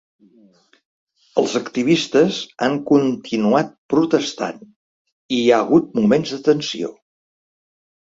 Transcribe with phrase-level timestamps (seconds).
[1.41, 6.95] Els activistes han continuat protestant i hi ha hagut moments de tensió.